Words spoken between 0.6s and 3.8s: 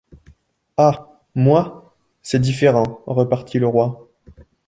Ah! moi! c’est différent, repartit le